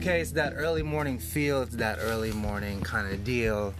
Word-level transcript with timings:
Okay, 0.00 0.22
it's 0.22 0.32
that 0.32 0.54
early 0.56 0.82
morning 0.82 1.18
feel, 1.18 1.60
it's 1.60 1.76
that 1.76 1.98
early 2.00 2.32
morning 2.32 2.80
kind 2.80 3.12
of 3.12 3.22
deal. 3.22 3.74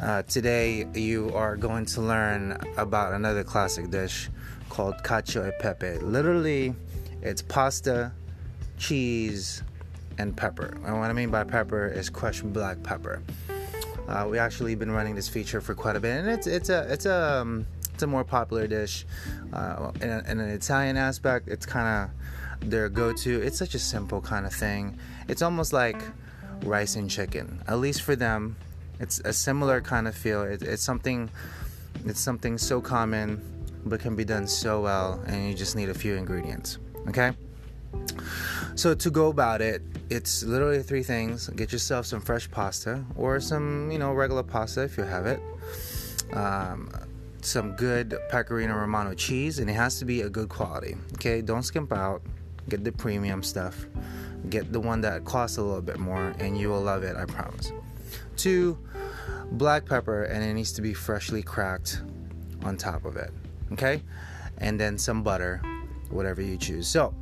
Uh, 0.00 0.22
today, 0.22 0.86
you 0.94 1.34
are 1.34 1.56
going 1.56 1.84
to 1.86 2.00
learn 2.00 2.56
about 2.76 3.14
another 3.14 3.42
classic 3.42 3.90
dish 3.90 4.30
called 4.68 4.94
cacio 5.02 5.48
e 5.48 5.52
pepe. 5.58 5.98
Literally, 6.04 6.72
it's 7.20 7.42
pasta, 7.42 8.12
cheese, 8.78 9.64
and 10.18 10.36
pepper. 10.36 10.78
And 10.84 11.00
what 11.00 11.10
I 11.10 11.12
mean 11.12 11.30
by 11.30 11.42
pepper 11.42 11.88
is 11.88 12.08
crushed 12.08 12.44
black 12.52 12.80
pepper. 12.84 13.20
Uh, 14.06 14.28
we 14.30 14.38
actually 14.38 14.76
been 14.76 14.92
running 14.92 15.16
this 15.16 15.28
feature 15.28 15.60
for 15.60 15.74
quite 15.74 15.96
a 15.96 16.00
bit, 16.00 16.16
and 16.16 16.28
it's 16.28 16.46
it's 16.46 16.68
a 16.68 16.86
it's 16.92 17.06
a 17.06 17.40
um, 17.40 17.66
it's 17.92 18.04
a 18.04 18.06
more 18.06 18.22
popular 18.22 18.68
dish. 18.68 19.04
Uh, 19.52 19.90
in, 20.00 20.10
a, 20.10 20.22
in 20.28 20.38
an 20.38 20.50
Italian 20.50 20.96
aspect, 20.96 21.48
it's 21.48 21.66
kind 21.66 22.04
of 22.04 22.16
their 22.60 22.88
go-to. 22.88 23.40
It's 23.42 23.58
such 23.58 23.74
a 23.74 23.78
simple 23.78 24.20
kind 24.20 24.46
of 24.46 24.52
thing. 24.52 24.98
It's 25.28 25.42
almost 25.42 25.72
like 25.72 26.00
rice 26.64 26.96
and 26.96 27.10
chicken. 27.10 27.62
At 27.66 27.78
least 27.78 28.02
for 28.02 28.16
them, 28.16 28.56
it's 28.98 29.20
a 29.20 29.32
similar 29.32 29.80
kind 29.80 30.06
of 30.06 30.14
feel. 30.14 30.42
It, 30.42 30.62
it's 30.62 30.82
something 30.82 31.30
it's 32.06 32.20
something 32.20 32.56
so 32.56 32.80
common, 32.80 33.40
but 33.84 34.00
can 34.00 34.16
be 34.16 34.24
done 34.24 34.46
so 34.46 34.80
well, 34.80 35.22
and 35.26 35.48
you 35.48 35.54
just 35.54 35.76
need 35.76 35.88
a 35.88 35.94
few 35.94 36.14
ingredients. 36.14 36.78
Okay. 37.08 37.32
So 38.74 38.94
to 38.94 39.10
go 39.10 39.28
about 39.28 39.60
it, 39.60 39.82
it's 40.10 40.42
literally 40.42 40.82
three 40.82 41.02
things. 41.02 41.48
Get 41.48 41.72
yourself 41.72 42.06
some 42.06 42.20
fresh 42.20 42.50
pasta 42.50 43.04
or 43.16 43.40
some, 43.40 43.90
you 43.90 43.98
know, 43.98 44.12
regular 44.12 44.42
pasta 44.42 44.82
if 44.82 44.96
you 44.96 45.04
have 45.04 45.26
it. 45.26 45.40
Um, 46.32 46.90
some 47.42 47.72
good 47.72 48.16
pecorino 48.28 48.74
romano 48.74 49.14
cheese, 49.14 49.58
and 49.58 49.68
it 49.68 49.74
has 49.74 49.98
to 49.98 50.04
be 50.04 50.22
a 50.22 50.28
good 50.28 50.48
quality. 50.48 50.96
Okay, 51.14 51.40
don't 51.40 51.62
skimp 51.62 51.92
out. 51.92 52.22
Get 52.70 52.84
the 52.84 52.92
premium 52.92 53.42
stuff. 53.42 53.86
Get 54.48 54.72
the 54.72 54.80
one 54.80 55.02
that 55.02 55.24
costs 55.24 55.58
a 55.58 55.62
little 55.62 55.82
bit 55.82 55.98
more, 55.98 56.34
and 56.38 56.56
you 56.56 56.70
will 56.70 56.80
love 56.80 57.02
it. 57.02 57.16
I 57.16 57.24
promise. 57.24 57.72
Two, 58.36 58.78
black 59.52 59.84
pepper, 59.84 60.22
and 60.22 60.42
it 60.42 60.54
needs 60.54 60.72
to 60.72 60.80
be 60.80 60.94
freshly 60.94 61.42
cracked 61.42 62.00
on 62.62 62.76
top 62.76 63.04
of 63.04 63.16
it. 63.16 63.32
Okay, 63.72 64.02
and 64.58 64.80
then 64.80 64.96
some 64.96 65.22
butter, 65.22 65.60
whatever 66.10 66.40
you 66.40 66.56
choose. 66.56 66.86
So 66.86 67.12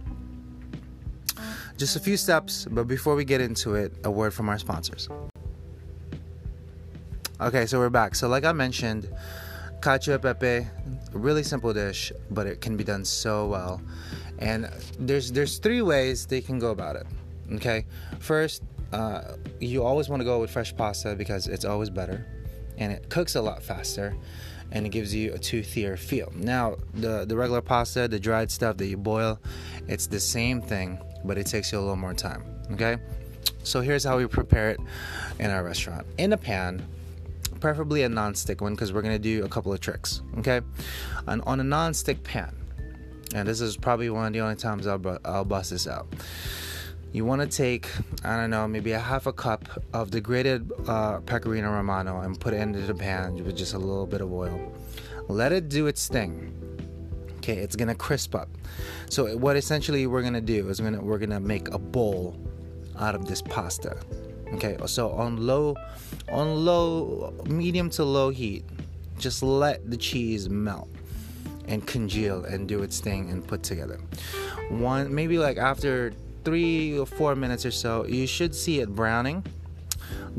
just 1.78 1.96
a 1.96 2.00
few 2.00 2.16
steps, 2.16 2.66
but 2.70 2.84
before 2.84 3.14
we 3.14 3.24
get 3.24 3.40
into 3.40 3.74
it, 3.74 3.94
a 4.04 4.10
word 4.10 4.34
from 4.34 4.48
our 4.48 4.58
sponsors. 4.58 5.08
Okay, 7.40 7.66
so 7.66 7.78
we're 7.78 7.88
back. 7.88 8.14
So, 8.14 8.28
like 8.28 8.44
I 8.44 8.52
mentioned, 8.52 9.08
cacio 9.80 10.14
e 10.14 10.18
pepe, 10.18 10.66
really 11.12 11.42
simple 11.42 11.72
dish, 11.72 12.12
but 12.30 12.46
it 12.46 12.60
can 12.60 12.76
be 12.76 12.84
done 12.84 13.04
so 13.04 13.46
well. 13.46 13.80
And 14.38 14.70
there's 14.98 15.32
there's 15.32 15.58
three 15.58 15.82
ways 15.82 16.26
they 16.26 16.40
can 16.40 16.58
go 16.58 16.70
about 16.70 16.96
it. 16.96 17.06
Okay, 17.54 17.86
first, 18.20 18.62
uh, 18.92 19.22
you 19.60 19.84
always 19.84 20.08
want 20.08 20.20
to 20.20 20.24
go 20.24 20.40
with 20.40 20.50
fresh 20.50 20.76
pasta 20.76 21.14
because 21.14 21.48
it's 21.48 21.64
always 21.64 21.90
better, 21.90 22.26
and 22.76 22.92
it 22.92 23.08
cooks 23.08 23.34
a 23.36 23.40
lot 23.40 23.62
faster, 23.62 24.16
and 24.70 24.86
it 24.86 24.90
gives 24.90 25.14
you 25.14 25.32
a 25.32 25.38
toothier 25.38 25.98
feel. 25.98 26.32
Now, 26.36 26.76
the 26.94 27.24
the 27.24 27.36
regular 27.36 27.62
pasta, 27.62 28.06
the 28.06 28.20
dried 28.20 28.50
stuff 28.50 28.76
that 28.76 28.86
you 28.86 28.96
boil, 28.96 29.40
it's 29.88 30.06
the 30.06 30.20
same 30.20 30.60
thing 30.60 30.98
but 31.24 31.38
it 31.38 31.46
takes 31.46 31.72
you 31.72 31.78
a 31.78 31.80
little 31.80 31.96
more 31.96 32.14
time. 32.14 32.44
Okay? 32.72 32.98
So 33.62 33.80
here's 33.80 34.04
how 34.04 34.18
we 34.18 34.26
prepare 34.26 34.70
it 34.70 34.80
in 35.38 35.50
our 35.50 35.62
restaurant. 35.62 36.06
In 36.16 36.32
a 36.32 36.36
pan, 36.36 36.86
preferably 37.58 38.02
a 38.02 38.08
non-stick 38.08 38.60
one 38.60 38.74
because 38.74 38.92
we're 38.92 39.02
gonna 39.02 39.18
do 39.18 39.44
a 39.44 39.48
couple 39.48 39.72
of 39.72 39.80
tricks. 39.80 40.22
Okay? 40.38 40.60
And 41.26 41.42
on 41.42 41.60
a 41.60 41.64
non-stick 41.64 42.22
pan, 42.22 42.54
and 43.34 43.46
this 43.46 43.60
is 43.60 43.76
probably 43.76 44.10
one 44.10 44.26
of 44.26 44.32
the 44.32 44.40
only 44.40 44.56
times 44.56 44.86
I'll, 44.86 45.18
I'll 45.24 45.44
bust 45.44 45.70
this 45.70 45.86
out. 45.86 46.06
You 47.12 47.24
want 47.24 47.40
to 47.40 47.48
take, 47.48 47.88
I 48.22 48.36
don't 48.36 48.50
know, 48.50 48.68
maybe 48.68 48.92
a 48.92 48.98
half 48.98 49.26
a 49.26 49.32
cup 49.32 49.66
of 49.94 50.10
the 50.10 50.20
grated 50.20 50.70
uh, 50.86 51.20
pecorino 51.20 51.70
romano 51.70 52.20
and 52.20 52.38
put 52.38 52.52
it 52.52 52.60
into 52.60 52.80
the 52.80 52.94
pan 52.94 53.42
with 53.44 53.56
just 53.56 53.74
a 53.74 53.78
little 53.78 54.06
bit 54.06 54.20
of 54.20 54.30
oil. 54.30 54.74
Let 55.28 55.52
it 55.52 55.68
do 55.68 55.86
its 55.86 56.06
thing 56.06 56.54
okay 57.48 57.58
it's 57.58 57.76
gonna 57.76 57.94
crisp 57.94 58.34
up 58.34 58.48
so 59.08 59.34
what 59.38 59.56
essentially 59.56 60.06
we're 60.06 60.22
gonna 60.22 60.40
do 60.40 60.68
is 60.68 60.82
we're 60.82 60.90
gonna 60.90 61.02
we're 61.02 61.18
gonna 61.18 61.40
make 61.40 61.68
a 61.68 61.78
bowl 61.78 62.36
out 62.98 63.14
of 63.14 63.26
this 63.26 63.40
pasta 63.40 63.96
okay 64.54 64.76
so 64.86 65.10
on 65.10 65.46
low 65.46 65.76
on 66.30 66.64
low 66.64 67.34
medium 67.46 67.90
to 67.90 68.04
low 68.04 68.30
heat 68.30 68.64
just 69.18 69.42
let 69.42 69.90
the 69.90 69.96
cheese 69.96 70.48
melt 70.48 70.88
and 71.68 71.86
congeal 71.86 72.44
and 72.44 72.66
do 72.66 72.82
its 72.82 73.00
thing 73.00 73.30
and 73.30 73.46
put 73.46 73.62
together. 73.62 74.00
One 74.70 75.14
maybe 75.14 75.38
like 75.38 75.58
after 75.58 76.12
three 76.44 76.98
or 76.98 77.06
four 77.06 77.34
minutes 77.36 77.66
or 77.66 77.70
so 77.70 78.06
you 78.06 78.26
should 78.26 78.54
see 78.54 78.80
it 78.80 78.94
browning. 78.94 79.44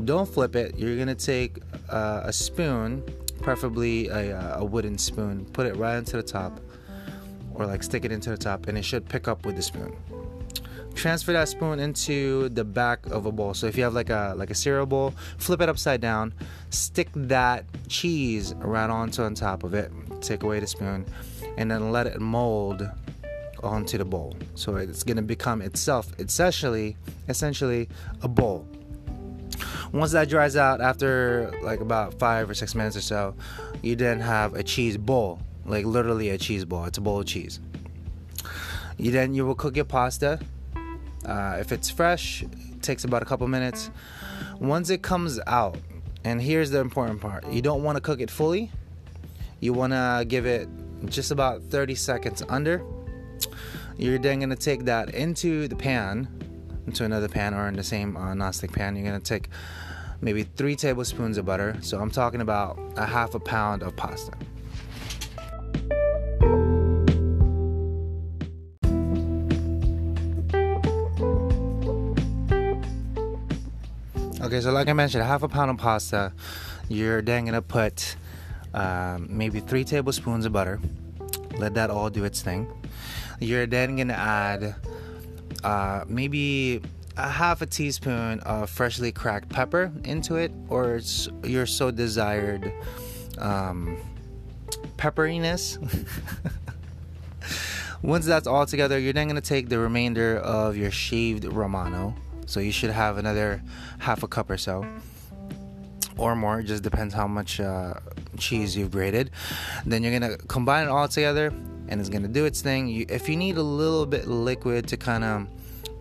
Don't 0.04 0.28
flip 0.28 0.56
it. 0.56 0.76
You're 0.76 0.96
gonna 0.96 1.14
take 1.14 1.58
uh, 1.88 2.22
a 2.24 2.32
spoon 2.32 3.04
preferably 3.40 4.08
a, 4.08 4.56
a 4.56 4.64
wooden 4.64 4.98
spoon. 4.98 5.46
Put 5.46 5.66
it 5.66 5.76
right 5.76 5.96
into 5.96 6.16
the 6.16 6.22
top 6.22 6.60
or 7.54 7.66
like 7.66 7.82
stick 7.82 8.04
it 8.04 8.12
into 8.12 8.30
the 8.30 8.36
top 8.36 8.66
and 8.66 8.76
it 8.76 8.84
should 8.84 9.08
pick 9.08 9.28
up 9.28 9.46
with 9.46 9.56
the 9.56 9.62
spoon 9.62 9.96
transfer 10.94 11.32
that 11.32 11.48
spoon 11.48 11.80
into 11.80 12.48
the 12.50 12.64
back 12.64 13.06
of 13.06 13.26
a 13.26 13.32
bowl 13.32 13.54
so 13.54 13.66
if 13.66 13.76
you 13.76 13.82
have 13.82 13.94
like 13.94 14.10
a 14.10 14.34
like 14.36 14.50
a 14.50 14.54
cereal 14.54 14.86
bowl 14.86 15.14
flip 15.38 15.60
it 15.60 15.68
upside 15.68 16.00
down 16.00 16.32
stick 16.70 17.08
that 17.14 17.64
cheese 17.88 18.54
right 18.58 18.90
onto 18.90 19.22
on 19.22 19.34
top 19.34 19.62
of 19.64 19.74
it 19.74 19.90
take 20.20 20.42
away 20.42 20.60
the 20.60 20.66
spoon 20.66 21.04
and 21.56 21.70
then 21.70 21.90
let 21.90 22.06
it 22.06 22.20
mold 22.20 22.88
onto 23.62 23.98
the 23.98 24.04
bowl 24.04 24.36
so 24.54 24.76
it's 24.76 25.02
to 25.04 25.22
become 25.22 25.62
itself 25.62 26.08
essentially 26.18 26.96
essentially 27.28 27.88
a 28.22 28.28
bowl 28.28 28.66
once 29.92 30.12
that 30.12 30.28
dries 30.28 30.56
out 30.56 30.80
after 30.80 31.52
like 31.62 31.80
about 31.80 32.14
five 32.18 32.48
or 32.48 32.54
six 32.54 32.74
minutes 32.74 32.96
or 32.96 33.00
so 33.00 33.34
you 33.82 33.96
then 33.96 34.20
have 34.20 34.54
a 34.54 34.62
cheese 34.62 34.96
bowl 34.96 35.40
like 35.70 35.84
literally 35.84 36.30
a 36.30 36.38
cheese 36.38 36.64
bowl. 36.64 36.84
It's 36.84 36.98
a 36.98 37.00
bowl 37.00 37.20
of 37.20 37.26
cheese. 37.26 37.60
You 38.98 39.10
then 39.10 39.34
you 39.34 39.46
will 39.46 39.54
cook 39.54 39.76
your 39.76 39.84
pasta. 39.84 40.40
Uh, 41.24 41.56
if 41.60 41.72
it's 41.72 41.90
fresh, 41.90 42.42
it 42.42 42.82
takes 42.82 43.04
about 43.04 43.22
a 43.22 43.24
couple 43.24 43.46
minutes. 43.48 43.90
Once 44.58 44.90
it 44.90 45.02
comes 45.02 45.38
out, 45.46 45.76
and 46.24 46.40
here's 46.40 46.70
the 46.70 46.80
important 46.80 47.20
part: 47.20 47.46
you 47.50 47.62
don't 47.62 47.82
want 47.82 47.96
to 47.96 48.00
cook 48.00 48.20
it 48.20 48.30
fully. 48.30 48.70
You 49.60 49.72
want 49.72 49.92
to 49.92 50.24
give 50.26 50.46
it 50.46 50.68
just 51.06 51.30
about 51.30 51.62
30 51.64 51.94
seconds 51.94 52.42
under. 52.48 52.82
You're 53.96 54.18
then 54.18 54.40
gonna 54.40 54.56
take 54.56 54.84
that 54.86 55.10
into 55.10 55.68
the 55.68 55.76
pan, 55.76 56.26
into 56.86 57.04
another 57.04 57.28
pan 57.28 57.52
or 57.52 57.68
in 57.68 57.74
the 57.74 57.82
same 57.82 58.16
uh, 58.16 58.32
nonstick 58.32 58.72
pan. 58.72 58.96
You're 58.96 59.04
gonna 59.04 59.20
take 59.20 59.48
maybe 60.22 60.42
three 60.42 60.76
tablespoons 60.76 61.36
of 61.36 61.44
butter. 61.44 61.76
So 61.80 62.00
I'm 62.00 62.10
talking 62.10 62.40
about 62.40 62.78
a 62.96 63.04
half 63.04 63.34
a 63.34 63.40
pound 63.40 63.82
of 63.82 63.94
pasta. 63.96 64.32
Okay, 74.50 74.62
so 74.62 74.72
like 74.72 74.88
I 74.88 74.94
mentioned, 74.94 75.22
half 75.22 75.44
a 75.44 75.48
pound 75.48 75.70
of 75.70 75.76
pasta. 75.76 76.32
You're 76.88 77.22
then 77.22 77.44
gonna 77.44 77.62
put 77.62 78.16
um, 78.74 79.28
maybe 79.30 79.60
three 79.60 79.84
tablespoons 79.84 80.44
of 80.44 80.52
butter. 80.52 80.80
Let 81.58 81.74
that 81.74 81.88
all 81.88 82.10
do 82.10 82.24
its 82.24 82.42
thing. 82.42 82.66
You're 83.38 83.68
then 83.68 83.94
gonna 83.94 84.12
add 84.12 84.74
uh, 85.62 86.04
maybe 86.08 86.82
a 87.16 87.28
half 87.28 87.62
a 87.62 87.66
teaspoon 87.66 88.40
of 88.40 88.68
freshly 88.68 89.12
cracked 89.12 89.50
pepper 89.50 89.92
into 90.02 90.34
it, 90.34 90.50
or 90.68 91.00
your 91.44 91.64
so 91.64 91.92
desired 91.92 92.72
um, 93.38 93.98
pepperiness. 94.96 95.78
Once 98.02 98.26
that's 98.26 98.48
all 98.48 98.66
together, 98.66 98.98
you're 98.98 99.12
then 99.12 99.28
gonna 99.28 99.40
take 99.40 99.68
the 99.68 99.78
remainder 99.78 100.38
of 100.38 100.76
your 100.76 100.90
shaved 100.90 101.44
romano 101.44 102.16
so 102.50 102.58
you 102.58 102.72
should 102.72 102.90
have 102.90 103.16
another 103.16 103.62
half 103.98 104.24
a 104.24 104.28
cup 104.28 104.50
or 104.50 104.58
so, 104.58 104.84
or 106.18 106.34
more. 106.34 106.60
It 106.60 106.64
just 106.64 106.82
depends 106.82 107.14
how 107.14 107.28
much 107.28 107.60
uh, 107.60 107.94
cheese 108.38 108.76
you've 108.76 108.90
grated. 108.90 109.30
Then 109.86 110.02
you're 110.02 110.18
gonna 110.18 110.36
combine 110.36 110.88
it 110.88 110.90
all 110.90 111.06
together, 111.06 111.54
and 111.88 112.00
it's 112.00 112.08
gonna 112.08 112.28
do 112.28 112.44
its 112.44 112.60
thing. 112.60 112.88
You, 112.88 113.06
if 113.08 113.28
you 113.28 113.36
need 113.36 113.56
a 113.56 113.62
little 113.62 114.04
bit 114.04 114.26
liquid 114.26 114.88
to 114.88 114.96
kind 114.96 115.22
of 115.22 115.46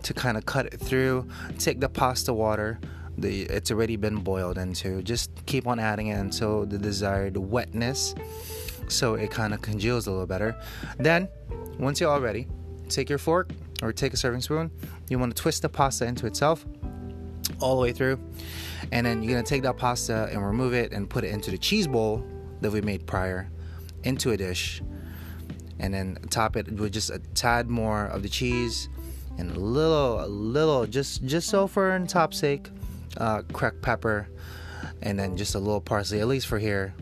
to 0.03 0.13
kind 0.13 0.37
of 0.37 0.45
cut 0.45 0.65
it 0.65 0.79
through, 0.79 1.27
take 1.59 1.79
the 1.79 1.89
pasta 1.89 2.33
water. 2.33 2.79
The, 3.17 3.41
it's 3.43 3.69
already 3.69 3.97
been 3.97 4.15
boiled 4.15 4.57
into. 4.57 5.03
Just 5.03 5.29
keep 5.45 5.67
on 5.67 5.77
adding 5.77 6.07
it 6.07 6.13
until 6.13 6.65
the 6.65 6.77
desired 6.77 7.37
wetness, 7.37 8.15
so 8.87 9.15
it 9.15 9.29
kind 9.29 9.53
of 9.53 9.61
congeals 9.61 10.07
a 10.07 10.11
little 10.11 10.25
better. 10.25 10.55
Then, 10.97 11.27
once 11.77 11.99
you're 11.99 12.09
all 12.09 12.21
ready, 12.21 12.47
take 12.87 13.07
your 13.07 13.19
fork 13.19 13.51
or 13.81 13.93
take 13.93 14.13
a 14.13 14.17
serving 14.17 14.41
spoon. 14.41 14.71
You 15.09 15.19
want 15.19 15.35
to 15.35 15.41
twist 15.41 15.61
the 15.61 15.69
pasta 15.69 16.05
into 16.05 16.27
itself 16.27 16.65
all 17.59 17.75
the 17.75 17.81
way 17.81 17.91
through. 17.91 18.19
And 18.91 19.05
then 19.05 19.23
you're 19.23 19.33
going 19.33 19.43
to 19.43 19.49
take 19.49 19.63
that 19.63 19.77
pasta 19.77 20.29
and 20.31 20.45
remove 20.45 20.73
it 20.73 20.91
and 20.93 21.09
put 21.09 21.23
it 21.23 21.31
into 21.31 21.51
the 21.51 21.57
cheese 21.57 21.87
bowl 21.87 22.23
that 22.61 22.71
we 22.71 22.81
made 22.81 23.05
prior 23.05 23.49
into 24.03 24.31
a 24.31 24.37
dish. 24.37 24.81
And 25.79 25.93
then 25.93 26.17
top 26.29 26.57
it 26.57 26.69
with 26.71 26.91
just 26.91 27.09
a 27.09 27.19
tad 27.35 27.69
more 27.69 28.05
of 28.05 28.21
the 28.21 28.29
cheese 28.29 28.89
and 29.37 29.51
a 29.55 29.59
little, 29.59 30.23
a 30.23 30.27
little, 30.27 30.85
just 30.85 31.23
just 31.25 31.47
so 31.47 31.67
for 31.67 31.95
in 31.95 32.05
top 32.05 32.33
sake, 32.33 32.69
uh, 33.17 33.43
cracked 33.53 33.81
pepper, 33.81 34.27
and 35.01 35.17
then 35.17 35.37
just 35.37 35.55
a 35.55 35.59
little 35.59 35.79
parsley, 35.79 36.19
at 36.19 36.27
least 36.27 36.47
for 36.47 36.59
here, 36.59 36.93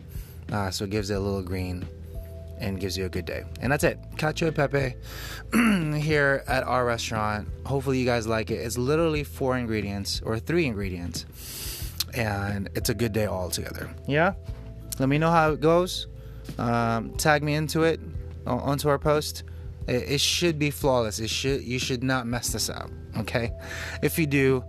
uh, 0.52 0.70
so 0.70 0.84
it 0.84 0.90
gives 0.90 1.10
it 1.10 1.14
a 1.14 1.20
little 1.20 1.42
green 1.42 1.84
and 2.60 2.80
gives 2.80 2.96
you 2.96 3.04
a 3.06 3.08
good 3.08 3.24
day. 3.24 3.44
And 3.60 3.72
that's 3.72 3.84
it. 3.84 3.98
Cacio 4.16 4.48
e 4.48 4.50
pepe 4.50 4.94
here 6.00 6.44
at 6.46 6.64
our 6.64 6.84
restaurant. 6.84 7.48
Hopefully 7.66 7.98
you 7.98 8.06
guys 8.06 8.26
like 8.26 8.50
it. 8.50 8.56
It's 8.56 8.78
literally 8.78 9.24
four 9.24 9.56
ingredients 9.56 10.20
or 10.24 10.38
three 10.38 10.66
ingredients. 10.66 11.26
And 12.14 12.68
it's 12.74 12.88
a 12.88 12.94
good 12.94 13.12
day 13.12 13.26
all 13.26 13.50
together. 13.50 13.90
Yeah? 14.06 14.34
Let 14.98 15.08
me 15.08 15.18
know 15.18 15.30
how 15.30 15.52
it 15.52 15.60
goes. 15.60 16.08
Um, 16.58 17.12
tag 17.16 17.42
me 17.42 17.54
into 17.54 17.82
it 17.82 18.00
onto 18.46 18.88
our 18.88 18.98
post. 18.98 19.44
It, 19.86 20.10
it 20.10 20.20
should 20.20 20.58
be 20.58 20.70
flawless. 20.70 21.18
It 21.20 21.30
should 21.30 21.62
you 21.62 21.78
should 21.78 22.02
not 22.02 22.26
mess 22.26 22.52
this 22.52 22.68
up. 22.68 22.90
Okay? 23.18 23.52
If 24.02 24.18
you 24.18 24.26
do, 24.26 24.64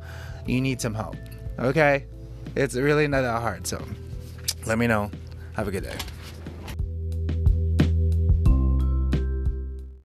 you 0.45 0.61
need 0.61 0.81
some 0.81 0.93
help. 0.93 1.15
Okay? 1.57 2.05
It's 2.55 2.75
really 2.75 3.07
not 3.07 3.21
that 3.21 3.41
hard. 3.41 3.65
So 3.65 3.83
let 4.65 4.77
me 4.77 4.87
know. 4.87 5.11
Have 5.53 5.67
a 5.67 5.71
good 5.71 5.83
day. 5.83 5.97